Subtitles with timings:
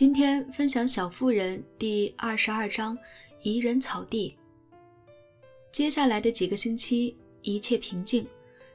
[0.00, 2.96] 今天分享《小妇人》第二十二章
[3.44, 4.34] “宜人草地”。
[5.70, 8.26] 接下来的几个星期，一切平静，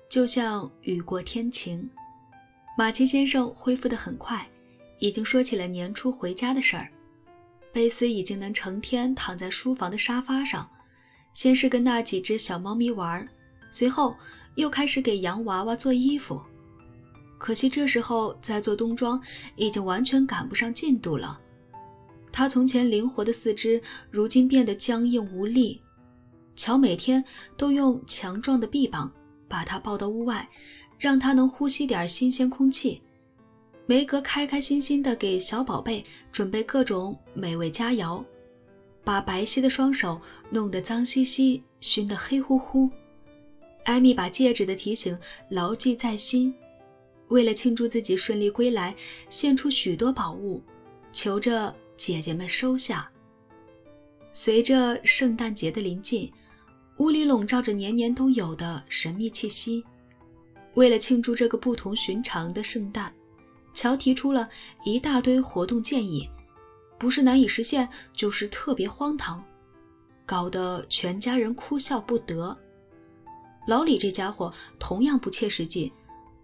[0.08, 1.90] 就像雨过天晴。
[2.78, 4.48] 马奇先生恢复得很快，
[5.00, 6.88] 已经说起了年初回家的事儿。
[7.74, 10.70] 贝斯已经能成天躺在书房的沙发上，
[11.34, 13.28] 先是跟那几只小猫咪玩，
[13.72, 14.16] 随后
[14.58, 16.40] 又开始给洋娃娃做衣服。
[17.38, 19.22] 可惜这时候在做冬装，
[19.56, 21.40] 已经完全赶不上进度了。
[22.32, 25.82] 他从前灵活的四肢，如今变得僵硬无力。
[26.56, 27.24] 乔每天
[27.58, 29.12] 都用强壮的臂膀
[29.48, 30.48] 把他抱到屋外，
[30.98, 33.02] 让他能呼吸点新鲜空气。
[33.86, 38.24] 梅格开开心心地给小宝贝准备各种美味佳肴，
[39.04, 42.90] 把白皙的双手弄得脏兮兮、熏得黑乎乎。
[43.84, 45.18] 艾米把戒指的提醒
[45.50, 46.54] 牢记在心。
[47.30, 48.96] 为了庆祝自己顺利归来，
[49.30, 50.62] 献出许多宝物，
[51.12, 53.10] 求着姐姐们收下。
[54.32, 56.32] 随着圣诞节的临近，
[56.98, 59.84] 屋里笼罩着年年都有的神秘气息。
[60.76, 63.14] 为了庆祝这个不同寻常的圣诞，
[63.74, 64.48] 乔提出了
[64.84, 66.30] 一大堆活动建议，
[67.00, 69.44] 不是难以实现，就是特别荒唐，
[70.26, 72.56] 搞得全家人哭笑不得。
[73.66, 75.92] 老李这家伙同样不切实际。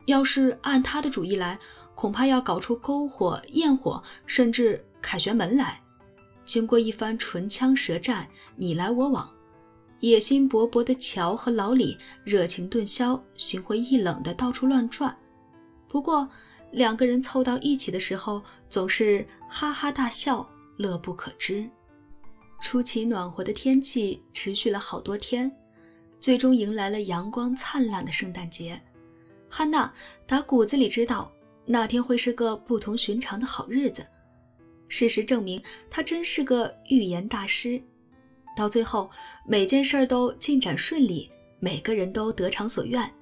[0.05, 1.59] 要是按他的主意来，
[1.95, 5.79] 恐怕要搞出篝火、焰火，甚至凯旋门来。
[6.43, 9.31] 经过一番唇枪舌战、你来我往，
[9.99, 15.15] 野心勃勃的乔和老李热情顿消，心灰意冷的到处乱转。
[15.87, 16.27] 不过，
[16.71, 20.45] 两个人凑到一起的时候，总是哈哈大笑，
[20.77, 21.69] 乐不可支。
[22.59, 25.51] 出奇暖和的天气持续了好多天，
[26.19, 28.81] 最终迎来了阳光灿烂的圣诞节。
[29.53, 29.93] 汉娜
[30.25, 31.29] 打骨子里知道
[31.65, 34.07] 那天会是个不同寻常的好日子。
[34.87, 37.81] 事实证明，她真是个预言大师。
[38.55, 39.11] 到最后，
[39.45, 43.13] 每件事都进展顺利，每个人都得偿所愿。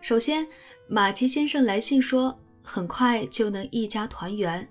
[0.00, 0.46] 首先，
[0.88, 4.68] 马奇先生来信说，很快就能一家团圆。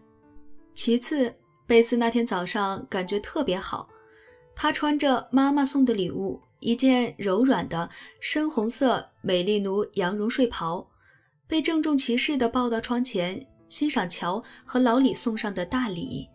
[0.73, 1.33] 其次，
[1.67, 3.89] 贝斯那天早上感觉特别好，
[4.55, 7.89] 他穿着妈妈送的礼物，一件柔软的
[8.22, 10.89] 深红色美丽奴羊绒睡袍。
[11.47, 16.27] 被郑重其事地抱到窗前，欣赏乔和老李送上的大礼。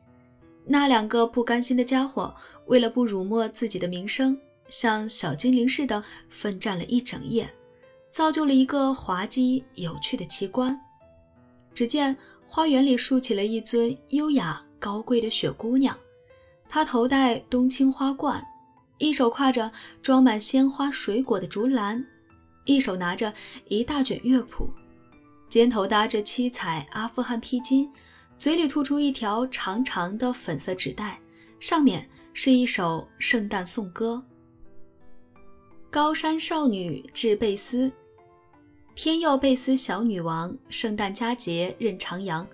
[0.65, 2.35] 那两个不甘心的家伙，
[2.67, 4.39] 为了不辱没自己的名声，
[4.69, 7.49] 像小精灵似的奋战了一整夜，
[8.11, 10.79] 造就了一个滑稽有趣的奇观。
[11.73, 12.15] 只见
[12.47, 15.97] 花园里竖起了一尊优雅高贵的雪姑娘，
[16.69, 18.45] 她头戴冬青花冠，
[18.99, 22.05] 一手挎着装满鲜花水果的竹篮，
[22.67, 23.33] 一手拿着
[23.69, 24.69] 一大卷乐谱。
[25.49, 27.89] 肩头搭着七彩阿富汗披巾，
[28.39, 31.19] 嘴里吐出一条长长的粉色纸袋，
[31.59, 34.23] 上面是一首圣诞颂歌
[35.89, 37.91] ：“高山少女致贝斯，
[38.95, 42.45] 天佑贝斯小女王，圣诞佳节任徜徉，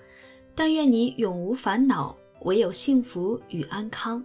[0.54, 4.24] 但愿你永无烦恼，唯有幸福与安康。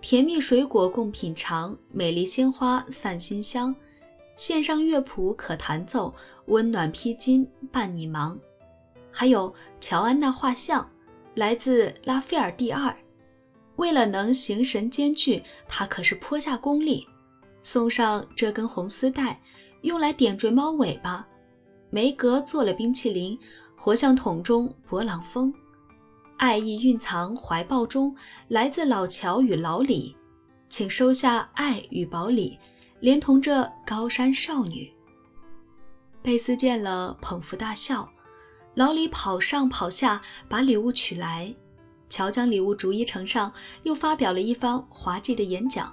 [0.00, 3.74] 甜蜜水果共品尝，美丽鲜花散馨香。”
[4.36, 6.14] 线上乐谱可弹奏，
[6.50, 8.38] 温暖披巾伴你忙。
[9.10, 10.88] 还有乔安娜画像，
[11.34, 12.94] 来自拉斐尔第二。
[13.76, 17.06] 为了能形神兼具，他可是颇下功力。
[17.62, 19.40] 送上这根红丝带，
[19.82, 21.26] 用来点缀猫尾巴。
[21.88, 23.38] 梅格做了冰淇淋，
[23.76, 25.52] 活像桶中勃朗峰。
[26.36, 28.14] 爱意蕴藏怀抱中，
[28.48, 30.16] 来自老乔与老李，
[30.68, 32.58] 请收下爱与宝礼。
[33.00, 34.92] 连同这高山少女，
[36.22, 38.08] 贝斯见了捧腹大笑。
[38.74, 41.52] 老李跑上跑下把礼物取来，
[42.08, 45.92] 乔将礼物逐一呈上，又发表了一番滑稽的演讲。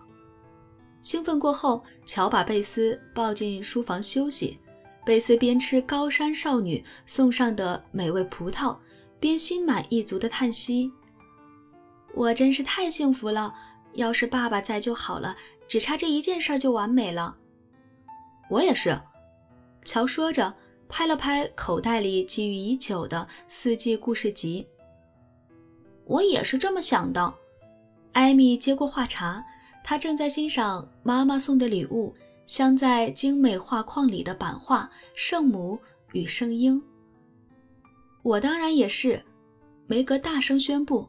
[1.01, 4.59] 兴奋过后，乔把贝斯抱进书房休息。
[5.05, 8.75] 贝斯边吃高山少女送上的美味葡萄，
[9.19, 10.91] 边心满意足地叹息
[12.13, 13.55] ：“我真是太幸福了，
[13.93, 15.35] 要是爸爸在就好了。”
[15.67, 17.35] 只差这一件事就完美了。
[18.49, 18.97] 我也是，
[19.87, 20.53] 乔说着，
[20.89, 24.67] 拍了拍口袋里积郁已久的四季故事集。
[26.03, 27.33] 我也是这么想的。
[28.11, 29.41] 艾米接过话茬，
[29.85, 32.13] 她正在欣赏妈妈送的礼物——
[32.45, 34.83] 镶在精美画框里的版画
[35.15, 35.79] 《圣母
[36.11, 36.75] 与圣婴》。
[38.23, 39.23] 我当然也是，
[39.85, 41.07] 梅格大声宣布，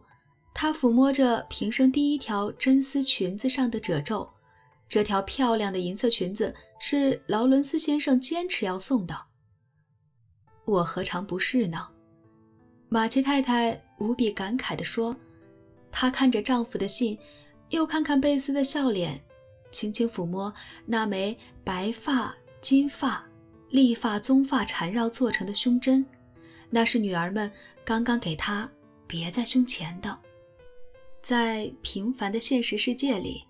[0.55, 4.31] 她抚摸着平生第一条真丝裙子上的褶皱。
[4.89, 9.15] 这条漂亮的银色裙子是劳伦斯先生坚持要送的，
[10.65, 11.89] 我何尝不是呢？
[12.89, 15.15] 马奇太太无比感慨地说
[15.93, 17.19] ：“她看着丈夫的信，
[17.71, 19.21] 又看看贝斯的笑脸，
[19.71, 20.53] 轻轻抚摸
[20.87, 23.29] 那枚白发、金发、
[23.71, 26.07] 丽发、棕发缠绕做成的胸针，
[26.71, 27.51] 那是女儿们
[27.85, 28.71] 刚刚给她
[29.07, 30.19] 别在胸前的。
[31.21, 33.45] 在平凡的现实世界里，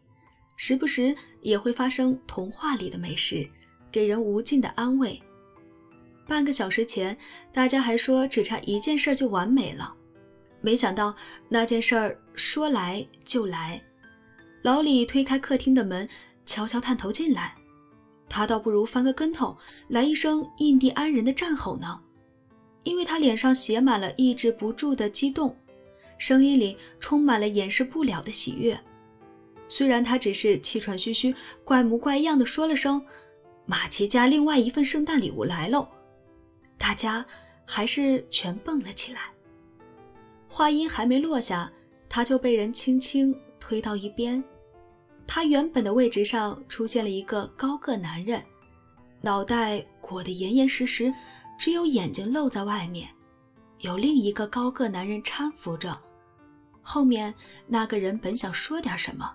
[0.61, 3.49] 时不时也会发生童话里的美食，
[3.93, 5.19] 给人无尽的安慰。
[6.27, 7.17] 半个小时前，
[7.53, 9.95] 大家还说只差一件事就完美了，
[10.61, 11.15] 没想到
[11.49, 13.81] 那件事儿说来就来。
[14.63, 16.07] 老李推开客厅的门，
[16.45, 17.55] 悄悄探头进来，
[18.29, 19.57] 他倒不如翻个跟头
[19.87, 22.01] 来一声印第安人的战吼呢，
[22.83, 25.57] 因为他脸上写满了抑制不住的激动，
[26.19, 28.77] 声音里充满了掩饰不了的喜悦。
[29.69, 31.35] 虽然他只是气喘吁吁、
[31.65, 33.05] 怪模怪样的说了声
[33.67, 35.87] ：“马奇家另外一份圣诞礼物来喽。”
[36.79, 37.25] 大家
[37.67, 39.21] 还是全蹦了起来。
[40.49, 41.71] 话音还没落下，
[42.09, 44.43] 他就被人轻轻推到一边。
[45.27, 48.43] 他原本的位置上出现了一个高个男人，
[49.21, 51.13] 脑袋裹得严严实实，
[51.59, 53.09] 只有眼睛露在外面。
[53.81, 55.97] 有另一个高个男人搀扶着。
[56.81, 57.35] 后面
[57.67, 59.31] 那个人本想说点什么，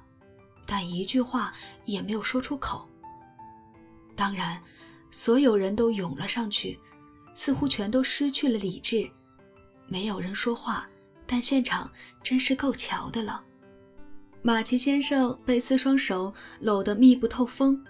[0.65, 1.53] 但一句话
[1.85, 2.87] 也没有说出口。
[4.15, 4.61] 当然，
[5.11, 6.79] 所有人都涌了上去。
[7.35, 9.09] 似乎全都失去了理智，
[9.87, 10.87] 没有人说话，
[11.25, 13.43] 但现场真是够瞧的了。
[14.43, 17.83] 马奇先生被四双手搂得密不透风，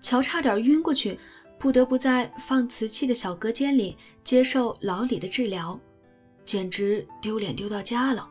[0.00, 1.20] 乔差点晕过去，
[1.58, 5.78] 不得不在放瓷器的小隔间里接受老李的治疗，
[6.46, 8.26] 简直丢脸丢到家了。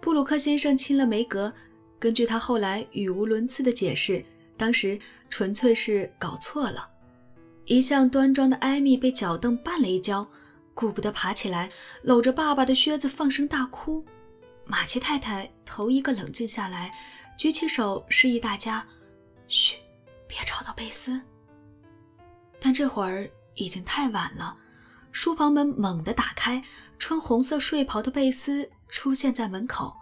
[0.00, 1.52] 布鲁克先生亲了梅格，
[2.04, 4.22] 根据他后来语无伦次的解释，
[4.58, 4.98] 当时
[5.30, 6.86] 纯粹是搞错了。
[7.64, 10.28] 一向端庄的艾米被脚凳绊了一跤，
[10.74, 11.70] 顾不得爬起来，
[12.02, 14.04] 搂着爸爸的靴子放声大哭。
[14.66, 16.92] 马奇太太头一个冷静下来，
[17.38, 18.86] 举起手示意大家
[19.48, 19.78] ：“嘘，
[20.28, 21.18] 别吵到贝斯。”
[22.60, 24.54] 但这会儿已经太晚了，
[25.10, 26.62] 书房门猛地打开，
[26.98, 29.96] 穿红色睡袍的贝斯出现在门口，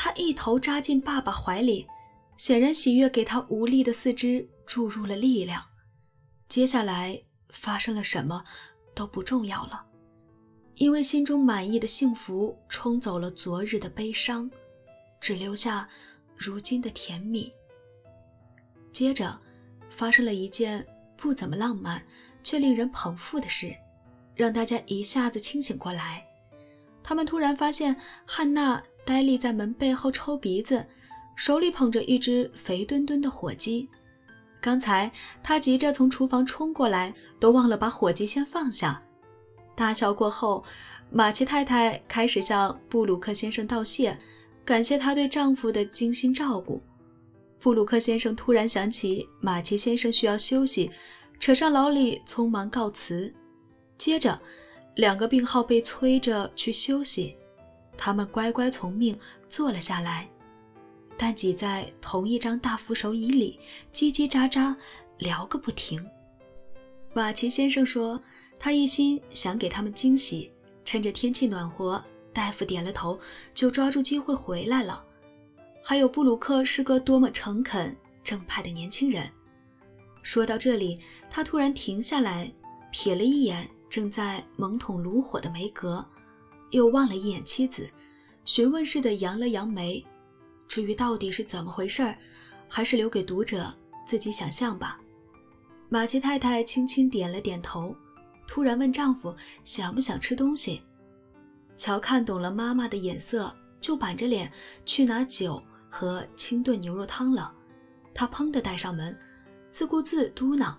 [0.00, 1.84] 他一头扎进爸爸怀里，
[2.36, 5.60] 显然喜悦给他无力的四肢注入了力量。
[6.48, 8.44] 接下来发生了什么
[8.94, 9.84] 都不重要了，
[10.76, 14.48] 因为心中满意的幸福冲走了昨日的悲伤，
[15.20, 15.88] 只留下
[16.36, 17.52] 如今的甜蜜。
[18.92, 19.36] 接着，
[19.90, 20.86] 发生了一件
[21.16, 22.00] 不怎么浪漫
[22.44, 23.74] 却令人捧腹的事，
[24.36, 26.24] 让大家一下子清醒过来。
[27.02, 30.84] 他们突然发现汉娜呆立在门背后抽鼻子，
[31.34, 33.88] 手里捧着一只肥墩墩的火鸡。
[34.60, 35.10] 刚才
[35.42, 39.02] 他急着从厨房冲过来，都忘了把火鸡先放下。
[39.74, 40.62] 大笑过后，
[41.10, 44.14] 马奇太太开始向布鲁克先生道谢，
[44.62, 46.78] 感谢他对丈夫的精心照顾。
[47.58, 50.90] 布鲁克先生突然想起马奇先生需要休息，
[51.40, 53.32] 扯上老李，匆忙告辞。
[53.96, 54.38] 接着，
[54.96, 57.34] 两个病号被催着去休息，
[57.98, 59.18] 他们乖乖从命，
[59.48, 60.26] 坐了下来。
[61.18, 63.58] 但挤在同一张大扶手椅里，
[63.92, 64.74] 叽叽喳喳
[65.18, 66.02] 聊个不停。
[67.12, 68.22] 马奇先生说，
[68.60, 70.52] 他一心想给他们惊喜，
[70.84, 72.02] 趁着天气暖和，
[72.32, 73.18] 大夫点了头，
[73.52, 75.04] 就抓住机会回来了。
[75.82, 79.28] 还有布鲁克是个多么诚恳正派的年轻人。
[80.22, 82.52] 说到这里，他突然停下来，
[82.92, 86.06] 瞥了一眼正在猛捅炉火的梅格，
[86.70, 87.88] 又望了一眼妻子，
[88.44, 90.04] 询问似的扬了扬眉。
[90.66, 92.16] 至于到底是怎么回事儿，
[92.68, 93.72] 还是留给读者
[94.06, 95.00] 自己想象吧。
[95.88, 97.96] 马奇太太轻轻点了点头，
[98.46, 99.34] 突然问丈夫
[99.64, 100.82] 想不想吃东西。
[101.76, 104.52] 乔看懂了妈妈的眼色，就板着脸
[104.84, 107.54] 去拿酒和清炖牛肉汤了。
[108.14, 109.16] 他砰地带上门，
[109.70, 110.74] 自顾自嘟囔：“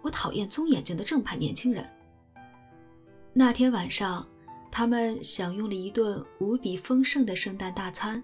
[0.00, 1.84] 我讨厌棕眼睛的正派年轻人。”
[3.34, 4.26] 那天晚上，
[4.76, 8.20] 他们享用了一顿无比丰盛的圣诞大餐。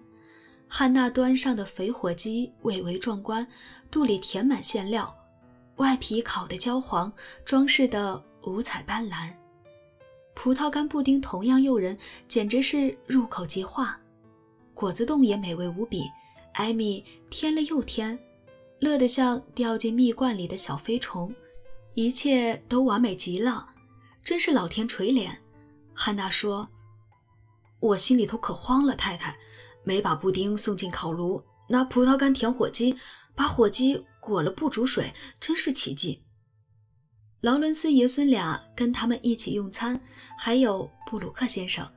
[0.66, 3.46] 汉娜端上的肥火鸡蔚为壮观，
[3.88, 5.14] 肚里填满馅料，
[5.76, 7.12] 外皮烤得焦黄，
[7.44, 9.32] 装饰得五彩斑斓。
[10.34, 13.96] 葡萄干布丁同样诱人，简直是入口即化。
[14.74, 16.02] 果子冻也美味无比，
[16.54, 18.18] 艾米添了又添，
[18.80, 21.32] 乐得像掉进蜜罐里的小飞虫。
[21.94, 23.68] 一切都完美极了，
[24.24, 25.30] 真是老天垂怜。
[25.94, 26.68] 汉娜说
[27.80, 29.36] ：“我心里头可慌了，太太。”
[29.82, 32.94] 没把布丁送进烤炉，拿葡萄干填火鸡，
[33.34, 36.22] 把火鸡裹了不煮水，真是奇迹。
[37.40, 39.98] 劳伦斯爷孙俩跟他们一起用餐，
[40.36, 41.90] 还有布鲁克先生。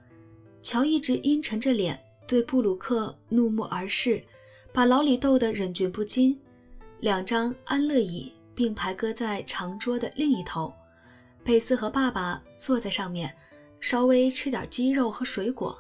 [0.62, 4.24] 乔一直阴沉着脸，对布鲁克怒目而视，
[4.74, 6.40] 把老李逗得忍俊不禁。
[7.02, 10.74] 两张安乐椅并排搁在长桌的另一头，
[11.44, 13.36] 贝斯和爸爸坐在上面，
[13.84, 15.78] 稍微吃点鸡肉和水果，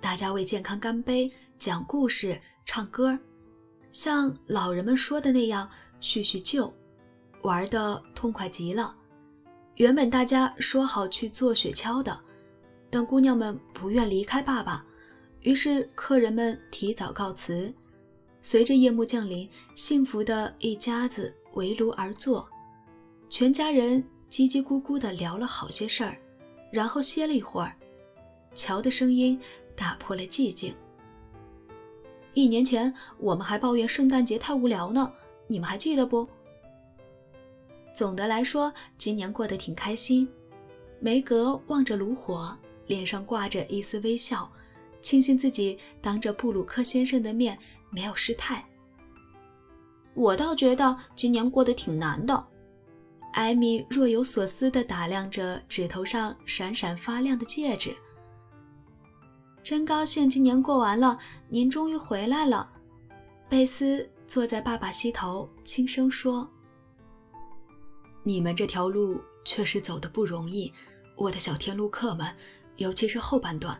[0.00, 3.18] 大家为健康干杯，讲故事，唱歌，
[3.90, 5.68] 像老人们说的那样
[5.98, 6.72] 叙叙旧，
[7.40, 8.94] 玩的痛快极了。
[9.74, 12.16] 原本大家说好去坐雪橇的，
[12.88, 14.86] 但姑娘们不愿离开爸爸，
[15.40, 17.74] 于是客人们提早告辞。
[18.40, 22.48] 随着夜幕降临，幸福的一家子围炉而坐，
[23.28, 26.16] 全家人叽叽咕咕地聊了好些事儿，
[26.72, 27.72] 然后歇了一会儿。
[28.52, 29.40] 乔的声音
[29.76, 30.74] 打破了寂静
[32.34, 35.12] ：“一年前我们还抱怨圣诞节太无聊呢，
[35.46, 36.28] 你们还记得不？”
[37.94, 40.28] 总的来说，今年过得挺开心。
[40.98, 44.50] 梅格望着炉火，脸上挂着一丝微笑，
[45.00, 47.58] 庆幸自己当着布鲁克先生的面。
[47.94, 48.64] 没有失态。
[50.14, 52.42] 我倒觉得今年过得挺难的。
[53.32, 57.94] 艾米若有所思地打量着指头上闪闪发亮的戒指。
[59.62, 62.70] 真高兴今年过完了，您终于回来了。
[63.48, 66.48] 贝斯坐在爸爸膝头，轻声说
[68.22, 70.72] ：“你们这条路确实走得不容易，
[71.16, 72.26] 我的小天路客们，
[72.76, 73.78] 尤其是后半段。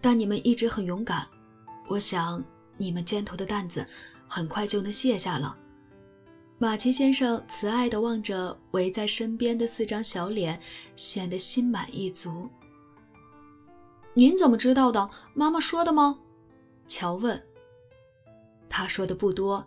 [0.00, 1.26] 但你们一直很勇敢，
[1.88, 2.44] 我想。”
[2.80, 3.84] 你们肩头的担子
[4.28, 5.58] 很快就能卸下了。
[6.60, 10.60] 马奇先生慈爱地望着围在身边的四张小脸，
[10.96, 12.50] 显得心满意足。
[14.12, 15.08] 您怎么知道的？
[15.34, 16.18] 妈妈说的吗？
[16.88, 17.40] 乔问。
[18.68, 19.64] 他说的不多，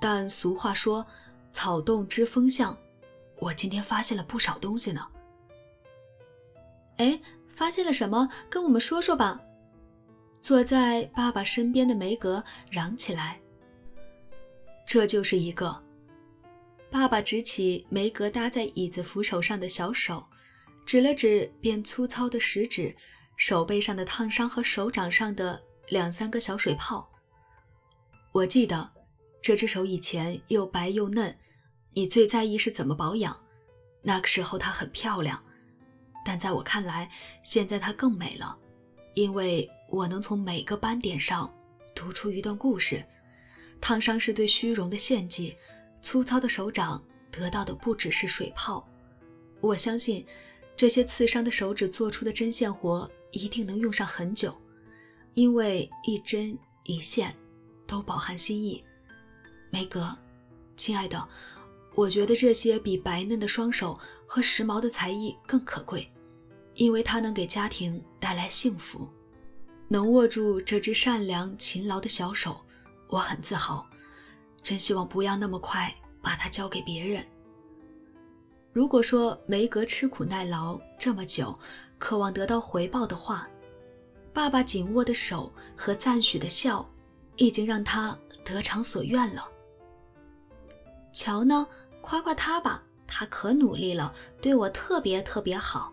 [0.00, 1.06] 但俗话说
[1.52, 2.74] “草动知风向”，
[3.38, 5.06] 我今天发现了不少东西呢。
[6.96, 7.20] 哎，
[7.54, 8.26] 发现了什么？
[8.48, 9.38] 跟我们说说吧。
[10.40, 13.38] 坐在爸爸身边的梅格嚷起来
[14.88, 15.78] ：“这就是一个。”
[16.90, 20.26] 爸爸指起梅格搭在椅子扶手上的小手，
[20.84, 22.94] 指了指变粗糙的食指、
[23.36, 27.10] 手背上的烫伤和手掌上的两三个小水泡。
[28.32, 28.90] 我记得
[29.40, 31.36] 这只手以前又白又嫩，
[31.92, 33.38] 你最在意是怎么保养。
[34.02, 35.42] 那个时候它很漂亮，
[36.24, 37.10] 但在我看来，
[37.44, 38.58] 现在它更美了，
[39.14, 39.70] 因为。
[39.92, 41.52] 我能从每个斑点上
[41.96, 43.04] 读出一段故事。
[43.80, 45.56] 烫伤是对虚荣的献祭，
[46.02, 48.86] 粗糙的手掌得到的不只是水泡。
[49.60, 50.26] 我相信，
[50.76, 54.54] 这些刺伤的手指做出的针线活一定能用上很久，
[55.34, 57.36] 因为一针一线
[57.86, 58.82] 都饱含心意。
[59.70, 60.16] 梅格，
[60.76, 61.28] 亲爱的，
[61.94, 66.10] 我觉得这些比白嫩的双手和时髦的才艺更可贵，
[66.74, 69.06] 因为它能给家庭带来幸福。
[69.88, 72.60] 能握住这只善良勤劳的小手，
[73.08, 73.84] 我很自豪。
[74.62, 77.24] 真希望不要那么快把它交给别人。
[78.72, 81.58] 如果说梅格吃苦耐劳这么久，
[81.98, 83.48] 渴望得到回报的话，
[84.32, 86.88] 爸爸紧握的手和赞许的笑，
[87.36, 89.48] 已经让他得偿所愿了。
[91.12, 91.66] 乔呢？
[92.00, 95.92] 夸夸他吧，他可努力了，对我特别特别好。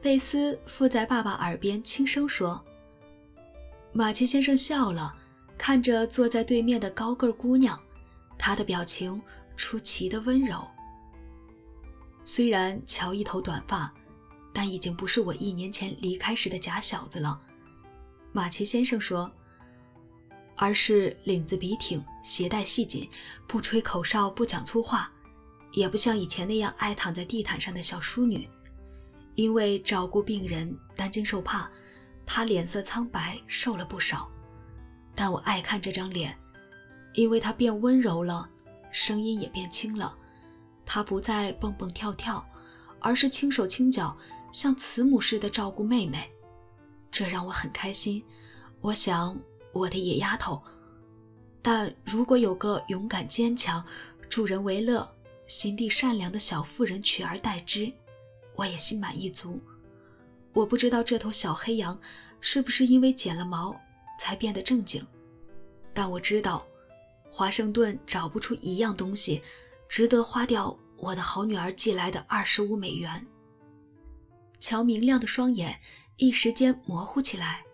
[0.00, 2.64] 贝斯附在爸爸耳边轻声说。
[3.92, 5.14] 马奇先生笑了，
[5.58, 7.78] 看着坐在对面的高个姑娘，
[8.38, 9.20] 他的表情
[9.56, 10.64] 出奇的温柔。
[12.24, 13.92] 虽然乔一头短发，
[14.54, 17.38] 但已经不是我一年前离开时的假小子了。
[18.32, 19.30] 马奇先生说，
[20.54, 23.08] 而是领子笔挺，鞋带细紧，
[23.46, 25.10] 不吹口哨，不讲粗话，
[25.72, 28.48] 也不像以前那样爱躺在地毯上的小淑女。
[29.34, 31.68] 因为照顾病人，担惊受怕。
[32.26, 34.30] 他脸色苍白，瘦了不少，
[35.20, 36.32] 但我爱看这张脸，
[37.14, 38.48] 因为它变温柔了，
[38.92, 40.16] 声音也变轻了。
[40.86, 42.46] 他不再蹦蹦跳跳，
[43.00, 44.16] 而是轻手轻脚，
[44.52, 46.30] 像慈母似的照顾妹妹，
[47.10, 48.22] 这让我很开心。
[48.80, 49.36] 我想，
[49.72, 50.62] 我的野丫头，
[51.60, 53.84] 但如果有个勇敢坚强、
[54.28, 55.04] 助人为乐、
[55.48, 57.92] 心地善良的小妇人取而代之，
[58.54, 59.60] 我也心满意足。
[60.52, 61.98] 我不知道这头小黑羊
[62.40, 63.78] 是不是因为剪了毛
[64.28, 65.02] 才变得正经，
[65.94, 66.62] 但我知道，
[67.30, 69.42] 华盛顿找不出一样东西
[69.88, 73.26] 值得花掉我的好女儿寄来的二十五美元。
[74.60, 75.80] 乔明亮的双眼
[76.18, 77.64] 一时间模糊起来，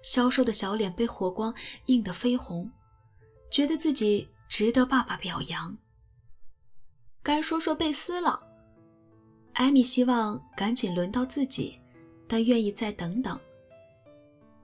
[0.00, 1.54] 消瘦的小脸被火光
[1.88, 2.72] 映得绯红，
[3.50, 5.76] 觉得自己值得爸爸表扬。
[7.22, 8.40] 该说说贝斯了，
[9.52, 11.78] 艾米希望赶紧轮到自己。
[12.26, 13.38] 但愿意再等等。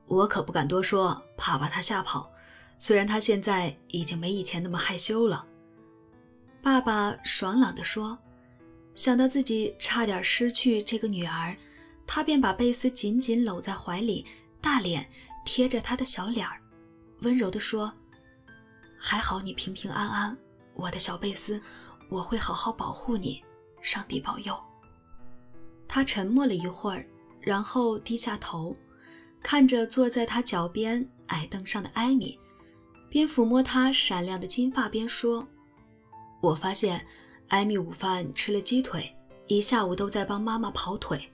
[0.06, 2.30] 我可不敢多说，怕把他吓跑。
[2.78, 5.46] 虽然他现在已经没以前那么害羞了。”
[6.62, 8.18] 爸爸爽朗地说。
[8.94, 11.56] 想到自己差点失去这个女儿，
[12.06, 14.24] 他便把贝斯紧紧搂在怀里，
[14.60, 15.04] 大脸
[15.44, 16.60] 贴着他的小脸儿，
[17.22, 17.92] 温柔地说
[18.96, 20.38] ：“还好你平平安安，
[20.74, 21.60] 我的小贝斯，
[22.08, 23.42] 我会好好保护你，
[23.82, 24.56] 上帝保佑。”
[25.88, 27.04] 他沉默了一会儿，
[27.40, 28.76] 然后低下头，
[29.44, 32.36] 看着坐在他脚边矮凳上的艾米，
[33.10, 35.46] 边抚摸她闪亮的金发边说
[36.40, 37.06] ：“我发现。”
[37.48, 39.14] 艾米午饭吃了鸡腿，
[39.48, 41.30] 一下午都在帮妈妈跑腿，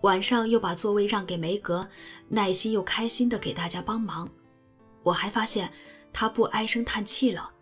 [0.00, 1.86] 晚上又把座位让给梅格，
[2.26, 4.26] 耐心又开心地给大家帮忙。
[5.02, 5.70] 我还发现
[6.10, 7.52] 她不唉声叹气了，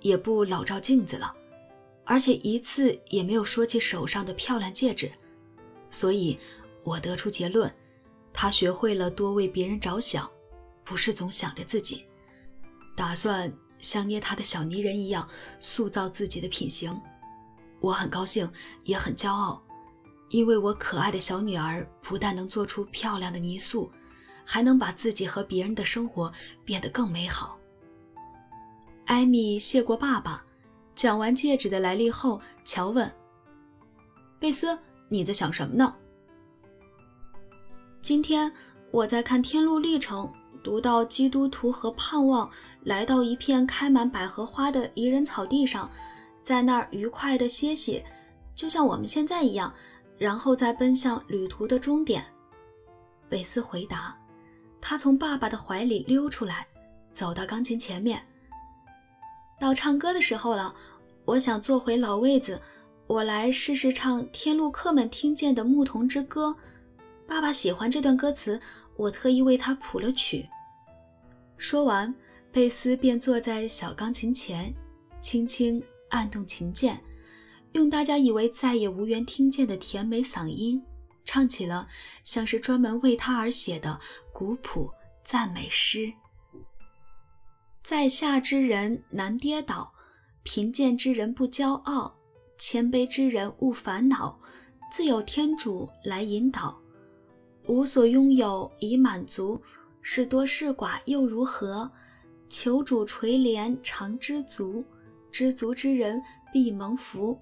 [0.00, 1.34] 也不老照镜子了，
[2.04, 5.10] 而且一次也没有说起手上的漂亮戒指。
[5.88, 6.38] 所以，
[6.84, 7.72] 我得出结论，
[8.40, 10.30] 他学会了多为别人着想，
[10.84, 12.06] 不是总想着自己，
[12.94, 15.28] 打算像捏他的小泥人一样
[15.58, 16.96] 塑造自己的品行。
[17.80, 18.48] 我很高兴，
[18.84, 19.60] 也很骄傲，
[20.28, 23.90] 因为我可爱的小女儿不但能做出漂亮的泥塑，
[24.44, 26.32] 还能把自己和别人的生活
[26.64, 27.58] 变得更美好。
[29.06, 30.44] 艾米谢过爸爸，
[30.94, 33.12] 讲完戒指的来历后，乔问
[34.38, 34.78] ：“贝斯，
[35.08, 35.92] 你在想什么呢？”
[38.08, 38.50] 今天
[38.90, 40.24] 我在看《天路历程》，
[40.62, 42.50] 读到基督徒和盼望
[42.84, 45.90] 来到一片开满百合花的宜人草地上。
[46.40, 48.02] 在那儿愉快地歇息，
[48.54, 49.70] 就像我们现在一样，
[50.16, 52.24] 然后再奔向旅途的终点。
[53.28, 54.16] 贝斯回答。
[54.80, 56.66] 他从爸爸的怀里溜出来，
[57.12, 58.26] 走到钢琴前面。
[59.60, 60.74] 到唱歌的时候了，
[61.26, 62.58] 我想坐回老位子，
[63.06, 66.56] 我来试试唱天路客们听见的牧童之歌。
[67.28, 68.58] 爸爸喜欢这段歌词，
[68.96, 70.48] 我特意为他谱了曲。
[71.58, 72.12] 说完，
[72.50, 74.74] 贝斯便坐在小钢琴前，
[75.20, 75.80] 轻轻。
[76.10, 76.98] 按动琴键，
[77.72, 80.82] 用大家以为再也无缘听见的甜美嗓音，
[81.22, 81.86] 唱起了
[82.24, 84.00] 像是专门为他而写的
[84.32, 84.90] 古朴
[85.22, 86.10] 赞美诗。
[87.82, 89.92] 在下之人难跌倒，
[90.44, 92.16] 贫贱之人不骄傲，
[92.56, 94.40] 谦卑之人勿烦恼，
[94.90, 96.80] 自有天主来引导。
[97.68, 99.60] 无所拥有已满足，
[100.02, 101.88] 是多是寡又如何？
[102.48, 104.84] 求主垂怜常知足。
[105.30, 107.38] 知足之人必蒙福，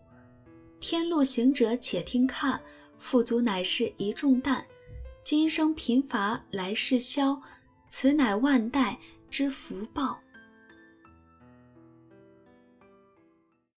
[0.80, 2.60] 天路行者且听看，
[2.98, 4.62] 富足乃是一重担，
[5.24, 7.40] 今生贫乏来世消，
[7.88, 8.98] 此乃万代
[9.30, 10.18] 之福报。